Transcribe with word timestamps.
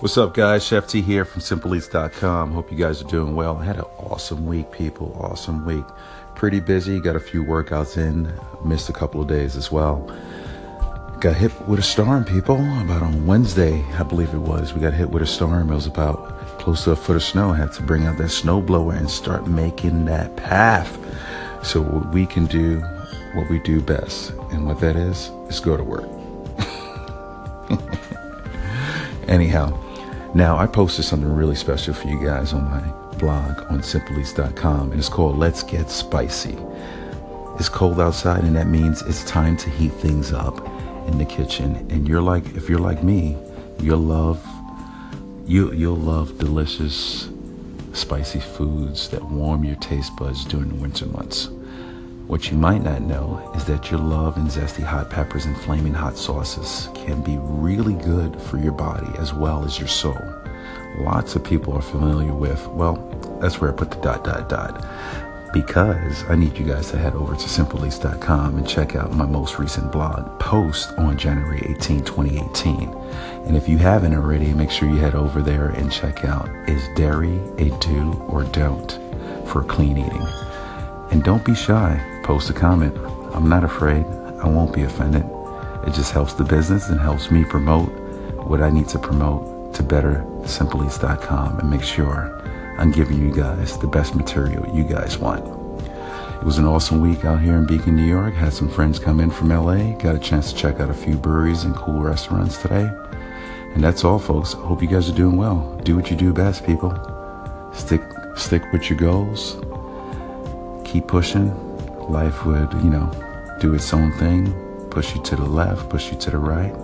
What's 0.00 0.18
up, 0.18 0.34
guys? 0.34 0.62
Chef 0.62 0.86
T 0.86 1.00
here 1.00 1.24
from 1.24 1.40
SimpleEats.com. 1.40 2.52
Hope 2.52 2.70
you 2.70 2.76
guys 2.76 3.00
are 3.00 3.06
doing 3.06 3.34
well. 3.34 3.56
I 3.56 3.64
had 3.64 3.76
an 3.78 3.86
awesome 3.98 4.44
week, 4.44 4.70
people. 4.70 5.16
Awesome 5.18 5.64
week. 5.64 5.86
Pretty 6.34 6.60
busy. 6.60 7.00
Got 7.00 7.16
a 7.16 7.20
few 7.20 7.42
workouts 7.42 7.96
in. 7.96 8.30
Missed 8.62 8.90
a 8.90 8.92
couple 8.92 9.22
of 9.22 9.26
days 9.26 9.56
as 9.56 9.72
well. 9.72 10.06
Got 11.18 11.36
hit 11.36 11.50
with 11.66 11.78
a 11.78 11.82
storm, 11.82 12.26
people. 12.26 12.56
About 12.82 13.00
on 13.02 13.26
Wednesday, 13.26 13.82
I 13.98 14.02
believe 14.02 14.34
it 14.34 14.38
was. 14.38 14.74
We 14.74 14.82
got 14.82 14.92
hit 14.92 15.08
with 15.08 15.22
a 15.22 15.26
storm. 15.26 15.72
It 15.72 15.74
was 15.74 15.86
about 15.86 16.58
close 16.58 16.84
to 16.84 16.90
a 16.90 16.96
foot 16.96 17.16
of 17.16 17.22
snow. 17.22 17.52
I 17.52 17.56
had 17.56 17.72
to 17.72 17.82
bring 17.82 18.04
out 18.04 18.18
that 18.18 18.28
snow 18.28 18.60
blower 18.60 18.92
and 18.92 19.10
start 19.10 19.46
making 19.46 20.04
that 20.04 20.36
path. 20.36 20.98
So 21.64 21.80
we 22.12 22.26
can 22.26 22.44
do, 22.44 22.80
what 23.32 23.48
we 23.48 23.60
do 23.60 23.80
best, 23.80 24.32
and 24.52 24.66
what 24.66 24.78
that 24.80 24.96
is, 24.96 25.30
is 25.48 25.58
go 25.58 25.74
to 25.74 25.82
work. 25.82 26.04
Anyhow, 29.26 29.76
now 30.36 30.58
I 30.58 30.66
posted 30.66 31.06
something 31.06 31.32
really 31.32 31.54
special 31.54 31.94
for 31.94 32.08
you 32.08 32.22
guys 32.22 32.52
on 32.52 32.64
my 32.64 32.80
blog 33.16 33.58
on 33.70 33.80
simpleeats.com, 33.80 34.92
and 34.92 34.98
it's 34.98 35.08
called 35.08 35.38
Let's 35.38 35.62
Get 35.62 35.90
Spicy. 35.90 36.58
It's 37.58 37.70
cold 37.70 37.98
outside, 37.98 38.44
and 38.44 38.54
that 38.54 38.66
means 38.66 39.00
it's 39.02 39.24
time 39.24 39.56
to 39.56 39.70
heat 39.70 39.92
things 39.94 40.34
up 40.34 40.58
in 41.08 41.16
the 41.16 41.24
kitchen. 41.24 41.74
And 41.90 42.06
you're 42.06 42.20
like, 42.20 42.54
if 42.54 42.68
you're 42.68 42.78
like 42.78 43.02
me, 43.02 43.36
you'll 43.80 43.98
love 43.98 44.46
you 45.46 45.72
you'll 45.72 45.96
love 45.96 46.38
delicious 46.38 47.30
spicy 47.92 48.40
foods 48.40 49.08
that 49.10 49.24
warm 49.24 49.64
your 49.64 49.76
taste 49.76 50.14
buds 50.16 50.44
during 50.44 50.68
the 50.68 50.74
winter 50.74 51.06
months. 51.06 51.48
What 52.26 52.50
you 52.50 52.58
might 52.58 52.82
not 52.82 53.02
know 53.02 53.52
is 53.54 53.64
that 53.66 53.92
your 53.92 54.00
love 54.00 54.36
and 54.36 54.48
zesty 54.48 54.82
hot 54.82 55.10
peppers 55.10 55.44
and 55.44 55.56
flaming 55.58 55.94
hot 55.94 56.16
sauces 56.16 56.88
can 56.92 57.22
be 57.22 57.38
really 57.38 57.94
good 57.94 58.42
for 58.42 58.58
your 58.58 58.72
body 58.72 59.06
as 59.18 59.32
well 59.32 59.64
as 59.64 59.78
your 59.78 59.86
soul. 59.86 60.18
Lots 60.98 61.36
of 61.36 61.44
people 61.44 61.74
are 61.74 61.82
familiar 61.82 62.34
with, 62.34 62.66
well, 62.68 62.96
that's 63.40 63.60
where 63.60 63.70
I 63.70 63.76
put 63.76 63.92
the 63.92 64.00
dot, 64.00 64.24
dot, 64.24 64.48
dot. 64.48 64.84
Because 65.52 66.24
I 66.28 66.34
need 66.34 66.58
you 66.58 66.64
guys 66.64 66.90
to 66.90 66.98
head 66.98 67.14
over 67.14 67.36
to 67.36 67.48
simpleeats.com 67.48 68.58
and 68.58 68.68
check 68.68 68.96
out 68.96 69.14
my 69.14 69.24
most 69.24 69.60
recent 69.60 69.92
blog 69.92 70.40
post 70.40 70.98
on 70.98 71.16
January 71.16 71.62
18, 71.76 72.02
2018. 72.04 72.92
And 73.46 73.56
if 73.56 73.68
you 73.68 73.78
haven't 73.78 74.14
already, 74.14 74.52
make 74.52 74.72
sure 74.72 74.88
you 74.88 74.96
head 74.96 75.14
over 75.14 75.42
there 75.42 75.68
and 75.68 75.92
check 75.92 76.24
out 76.24 76.48
Is 76.68 76.88
Dairy 76.96 77.38
a 77.58 77.70
Do 77.78 78.14
or 78.28 78.42
Don't 78.42 78.98
for 79.46 79.62
clean 79.62 79.96
eating? 79.96 80.26
And 81.12 81.22
don't 81.22 81.44
be 81.44 81.54
shy. 81.54 82.15
Post 82.26 82.50
a 82.50 82.52
comment. 82.52 82.92
I'm 83.34 83.48
not 83.48 83.62
afraid. 83.62 84.04
I 84.42 84.48
won't 84.48 84.74
be 84.74 84.82
offended. 84.82 85.24
It 85.86 85.94
just 85.94 86.10
helps 86.10 86.32
the 86.32 86.42
business 86.42 86.88
and 86.88 86.98
helps 86.98 87.30
me 87.30 87.44
promote 87.44 87.88
what 88.48 88.60
I 88.60 88.68
need 88.68 88.88
to 88.88 88.98
promote 88.98 89.72
to 89.76 89.84
better 89.84 90.24
simpleeats.com 90.42 91.60
and 91.60 91.70
make 91.70 91.84
sure 91.84 92.42
I'm 92.80 92.90
giving 92.90 93.22
you 93.22 93.32
guys 93.32 93.78
the 93.78 93.86
best 93.86 94.16
material 94.16 94.66
you 94.74 94.82
guys 94.82 95.18
want. 95.18 95.46
It 96.40 96.42
was 96.42 96.58
an 96.58 96.64
awesome 96.64 97.00
week 97.00 97.24
out 97.24 97.40
here 97.40 97.54
in 97.54 97.64
Beacon, 97.64 97.94
New 97.94 98.02
York. 98.02 98.34
Had 98.34 98.52
some 98.52 98.68
friends 98.68 98.98
come 98.98 99.20
in 99.20 99.30
from 99.30 99.50
LA. 99.50 99.92
Got 99.92 100.16
a 100.16 100.18
chance 100.18 100.52
to 100.52 100.58
check 100.58 100.80
out 100.80 100.90
a 100.90 100.94
few 100.94 101.16
breweries 101.16 101.62
and 101.62 101.76
cool 101.76 102.00
restaurants 102.00 102.60
today. 102.60 102.90
And 103.74 103.84
that's 103.84 104.02
all, 104.02 104.18
folks. 104.18 104.52
Hope 104.52 104.82
you 104.82 104.88
guys 104.88 105.08
are 105.08 105.14
doing 105.14 105.36
well. 105.36 105.80
Do 105.84 105.94
what 105.94 106.10
you 106.10 106.16
do 106.16 106.32
best, 106.32 106.66
people. 106.66 106.90
Stick 107.72 108.02
stick 108.34 108.64
with 108.72 108.90
your 108.90 108.98
goals 108.98 109.58
keep 110.86 111.08
pushing, 111.08 111.50
life 112.08 112.44
would, 112.44 112.72
you 112.74 112.90
know, 112.90 113.10
do 113.60 113.74
its 113.74 113.92
own 113.92 114.12
thing, 114.12 114.52
push 114.90 115.14
you 115.14 115.22
to 115.22 115.36
the 115.36 115.44
left, 115.44 115.88
push 115.90 116.10
you 116.10 116.18
to 116.18 116.30
the 116.30 116.38
right. 116.38 116.74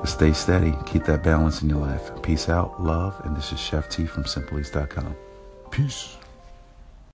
But 0.00 0.06
stay 0.06 0.32
steady, 0.32 0.74
keep 0.86 1.04
that 1.04 1.22
balance 1.22 1.62
in 1.62 1.68
your 1.68 1.78
life. 1.78 2.10
Peace 2.22 2.48
out, 2.48 2.82
love, 2.82 3.20
and 3.24 3.36
this 3.36 3.52
is 3.52 3.60
Chef 3.60 3.88
T 3.88 4.06
from 4.06 4.24
SimpleEats.com. 4.24 5.16
Peace. 5.70 6.16